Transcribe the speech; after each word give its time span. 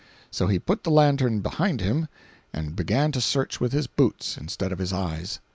So 0.31 0.47
he 0.47 0.57
put 0.57 0.83
the 0.83 0.89
lantern 0.89 1.41
behind 1.41 1.79
him, 1.79 2.07
and 2.55 2.75
began 2.75 3.11
to 3.11 3.21
search 3.21 3.59
with 3.61 3.71
his 3.71 3.85
boots 3.85 4.35
instead 4.35 4.71
of 4.71 4.79
his 4.79 4.91
eyes. 4.91 5.39